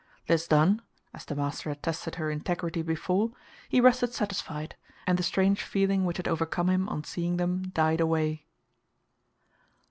[0.25, 0.81] This done
[1.13, 3.33] as the master had tested her integrity before
[3.69, 8.01] he rested satisfied, and the strange feeling which had overcome him on seeing them died
[8.01, 8.47] away.